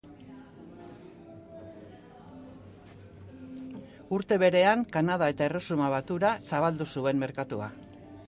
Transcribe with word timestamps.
Urte 4.17 4.39
berean 4.43 4.83
Kanada 4.95 5.27
eta 5.33 5.47
Erresuma 5.49 5.91
Batura 5.97 6.35
zabaldu 6.53 6.89
zuen 6.95 7.21
merkatua. 7.27 7.69